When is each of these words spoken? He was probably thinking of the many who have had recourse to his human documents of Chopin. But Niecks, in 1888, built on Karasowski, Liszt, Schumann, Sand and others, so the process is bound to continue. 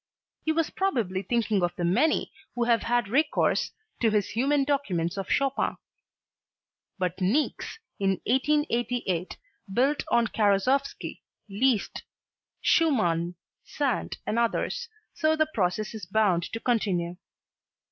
He 0.43 0.51
was 0.51 0.71
probably 0.71 1.21
thinking 1.21 1.61
of 1.61 1.75
the 1.75 1.85
many 1.85 2.31
who 2.55 2.63
have 2.63 2.81
had 2.81 3.07
recourse 3.07 3.69
to 4.01 4.09
his 4.09 4.29
human 4.31 4.63
documents 4.63 5.15
of 5.15 5.29
Chopin. 5.29 5.77
But 6.97 7.21
Niecks, 7.21 7.77
in 7.99 8.19
1888, 8.25 9.37
built 9.71 10.03
on 10.09 10.25
Karasowski, 10.29 11.21
Liszt, 11.47 12.01
Schumann, 12.61 13.35
Sand 13.63 14.17
and 14.25 14.39
others, 14.39 14.89
so 15.13 15.35
the 15.35 15.45
process 15.53 15.93
is 15.93 16.07
bound 16.07 16.51
to 16.51 16.59
continue. 16.59 17.17